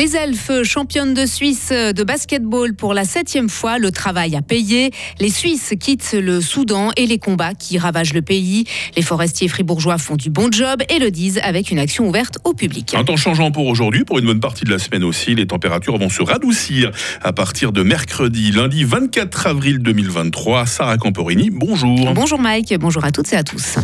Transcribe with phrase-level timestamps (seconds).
[0.00, 4.92] Les elfes championnes de Suisse de basketball pour la septième fois, le travail a payé.
[5.18, 8.64] Les Suisses quittent le Soudan et les combats qui ravagent le pays.
[8.96, 12.54] Les forestiers fribourgeois font du bon job et le disent avec une action ouverte au
[12.54, 12.94] public.
[12.94, 15.34] Un temps changeant pour aujourd'hui, pour une bonne partie de la semaine aussi.
[15.34, 20.64] Les températures vont se radoucir à partir de mercredi, lundi 24 avril 2023.
[20.64, 22.14] Sarah Camporini, bonjour.
[22.14, 23.76] Bonjour Mike, bonjour à toutes et à tous.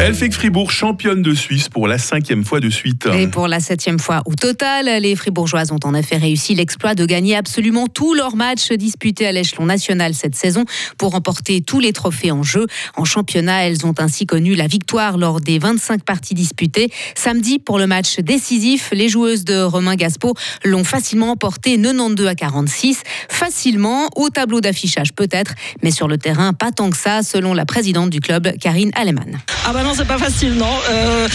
[0.00, 3.06] Elle fait que Fribourg championne de Suisse pour la cinquième fois de suite.
[3.12, 7.04] Et pour la septième fois au total, les Fribourgeoises ont en effet réussi l'exploit de
[7.06, 10.64] gagner absolument tous leurs matchs disputés à l'échelon national cette saison
[10.98, 12.66] pour remporter tous les trophées en jeu.
[12.96, 16.90] En championnat, elles ont ainsi connu la victoire lors des 25 parties disputées.
[17.14, 20.34] Samedi, pour le match décisif, les joueuses de Romain Gaspo
[20.64, 23.02] l'ont facilement emporté 92 à 46.
[23.28, 27.66] Facilement, au tableau d'affichage peut-être, mais sur le terrain, pas tant que ça, selon la
[27.66, 29.38] présidente du club, Karine Alemann.
[29.64, 30.72] Ah bah non, c'est pas facile, non.
[30.90, 31.28] Euh,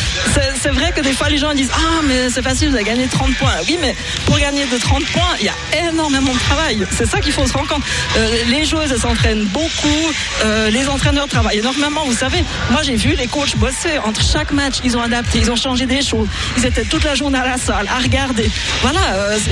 [0.61, 3.07] c'est vrai que des fois les gens disent Ah, mais c'est facile, vous avez gagné
[3.07, 3.51] 30 points.
[3.67, 3.95] Oui, mais
[4.25, 6.85] pour gagner de 30 points, il y a énormément de travail.
[6.91, 7.83] C'est ça qu'il faut se rendre compte.
[8.17, 10.11] Euh, les joueuses, s'entraînent beaucoup.
[10.43, 12.03] Euh, les entraîneurs travaillent énormément.
[12.05, 14.75] Vous savez, moi j'ai vu les coachs bosser entre chaque match.
[14.83, 16.27] Ils ont adapté, ils ont changé des choses.
[16.57, 18.49] Ils étaient toute la journée à la salle, à regarder.
[18.81, 18.99] Voilà,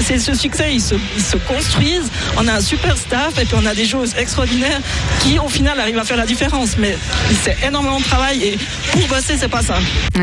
[0.02, 2.10] c'est ce succès, ils se, ils se construisent.
[2.38, 4.82] On a un super staff et puis on a des joueuses extraordinaires
[5.22, 6.78] qui, au final, arrivent à faire la différence.
[6.78, 6.98] Mais
[7.44, 8.58] c'est énormément de travail et
[8.92, 9.78] pour bosser, c'est pas ça.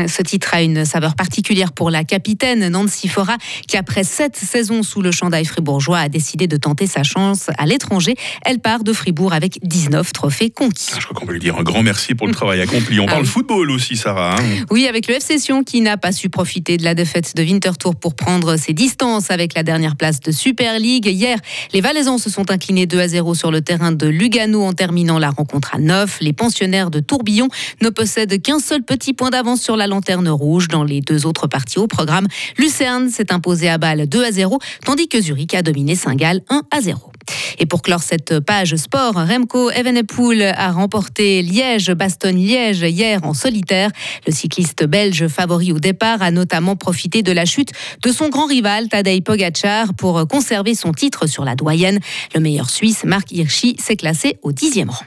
[0.07, 4.83] Ce titre a une saveur particulière pour la capitaine Nancy Fora, qui après sept saisons
[4.83, 8.15] sous le chandail fribourgeois a décidé de tenter sa chance à l'étranger.
[8.45, 10.91] Elle part de Fribourg avec 19 trophées conquis.
[10.93, 12.99] Ah, je crois qu'on peut lui dire un grand merci pour le travail accompli.
[12.99, 14.35] On ah parle football aussi, Sarah.
[14.39, 14.65] Hein.
[14.71, 17.95] oui, avec le FC Sion qui n'a pas su profiter de la défaite de Winterthur
[17.95, 21.05] pour prendre ses distances avec la dernière place de Super League.
[21.05, 21.37] Hier,
[21.73, 25.19] les Valaisans se sont inclinés 2 à 0 sur le terrain de Lugano en terminant
[25.19, 26.17] la rencontre à 9.
[26.21, 27.49] Les pensionnaires de Tourbillon
[27.81, 31.47] ne possèdent qu'un seul petit point d'avance sur la lanterne rouge dans les deux autres
[31.47, 32.27] parties au programme.
[32.57, 36.61] Lucerne s'est imposé à Bâle 2 à 0, tandis que Zurich a dominé Saint-Gall 1
[36.71, 37.11] à 0.
[37.59, 43.89] Et pour clore cette page sport, Remco Evenepoel a remporté Liège-Bastogne-Liège hier en solitaire.
[44.27, 47.71] Le cycliste belge favori au départ a notamment profité de la chute
[48.01, 51.99] de son grand rival Tadej Pogacar pour conserver son titre sur la doyenne.
[52.33, 55.05] Le meilleur Suisse, Marc Hirschi, s'est classé au dixième rang.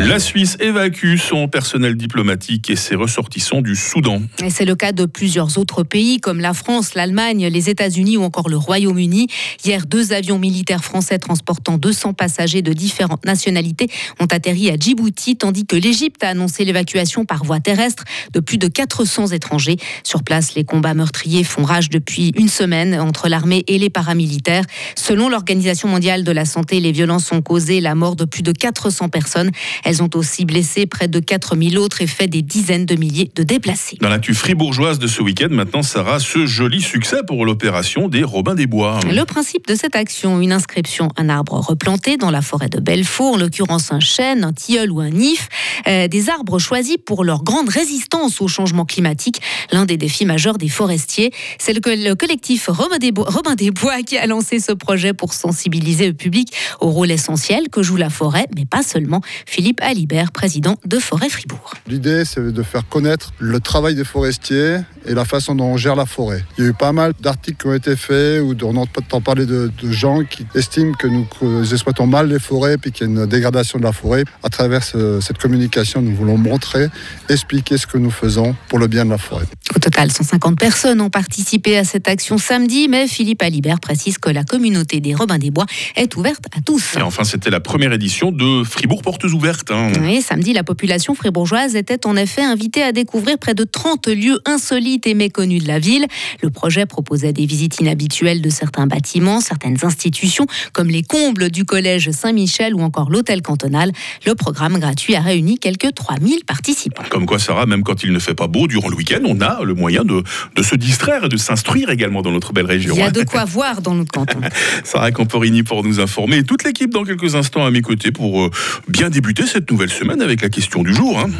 [0.00, 4.22] La Suisse évacue son personnel diplomatique et ses ressortissants du Soudan.
[4.50, 8.48] C'est le cas de plusieurs autres pays comme la France, l'Allemagne, les États-Unis ou encore
[8.48, 9.28] le Royaume-Uni.
[9.64, 13.88] Hier, deux avions militaires français transportant 200 passagers de différentes nationalités
[14.18, 18.58] ont atterri à Djibouti, tandis que l'Égypte a annoncé l'évacuation par voie terrestre de plus
[18.58, 19.76] de 400 étrangers.
[20.02, 24.64] Sur place, les combats meurtriers font rage depuis une semaine entre l'armée et les paramilitaires.
[24.96, 28.52] Selon l'Organisation mondiale de la santé, les violences ont causé la mort de plus de
[28.52, 29.52] 400 personnes.
[29.84, 33.42] Elles ont aussi blessé près de 4000 autres et fait des dizaines de milliers de
[33.42, 33.98] déplacés.
[34.00, 38.54] Dans l'actu fribourgeoise de ce week-end, maintenant, Sarah, ce joli succès pour l'opération des Robins
[38.54, 39.00] des Bois.
[39.06, 43.34] Le principe de cette action, une inscription, un arbre replanté dans la forêt de Belfort,
[43.34, 45.48] en l'occurrence un chêne, un tilleul ou un if,
[45.86, 49.40] euh, des arbres choisis pour leur grande résistance au changement climatique,
[49.72, 51.32] l'un des défis majeurs des forestiers.
[51.58, 55.12] C'est le, le, collectif Robin des, Bois, Robin des Bois qui a lancé ce projet
[55.12, 59.20] pour sensibiliser le public au rôle essentiel que joue la forêt, mais pas seulement.
[59.46, 61.72] Philippe Alibert, président de Forêt Fribourg.
[61.86, 65.96] L'idée, c'est de faire connaître le travail des forestiers et la façon dont on gère
[65.96, 66.44] la forêt.
[66.56, 69.46] Il y a eu pas mal d'articles qui ont été faits où on entend parler
[69.46, 73.12] de, de, gens qui estiment que nous exploitons mal les forêts et qu'il y a
[73.12, 74.24] une dégradation de la forêt.
[74.42, 76.88] À travers ce, cette communication, nous voulons montrer,
[77.28, 79.46] expliquer ce que nous faisons pour le bien de la forêt.
[79.84, 84.42] Total, 150 personnes ont participé à cette action samedi, mais Philippe Alibert précise que la
[84.42, 86.96] communauté des Robins des Bois est ouverte à tous.
[86.96, 89.70] Et enfin, c'était la première édition de Fribourg Portes Ouvertes.
[89.70, 89.92] Hein.
[90.00, 94.38] Oui, samedi, la population fribourgeoise était en effet invitée à découvrir près de 30 lieux
[94.46, 96.06] insolites et méconnus de la ville.
[96.40, 101.66] Le projet proposait des visites inhabituelles de certains bâtiments, certaines institutions, comme les combles du
[101.66, 103.92] collège Saint-Michel ou encore l'hôtel cantonal.
[104.24, 107.02] Le programme gratuit a réuni quelques 3000 participants.
[107.10, 109.62] Comme quoi, Sarah, même quand il ne fait pas beau durant le week-end, on a
[109.62, 110.22] le moyen de,
[110.56, 112.94] de se distraire et de s'instruire également dans notre belle région.
[112.94, 114.40] Il y a de quoi voir dans notre canton.
[114.84, 116.38] Sarah Camporini pour nous informer.
[116.38, 118.50] Et toute l'équipe dans quelques instants à mes côtés pour euh,
[118.88, 121.18] bien débuter cette nouvelle semaine avec la question du jour.
[121.18, 121.30] Hein.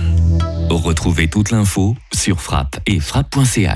[0.71, 3.71] Retrouvez toute l'info sur frappe et frappe.ch.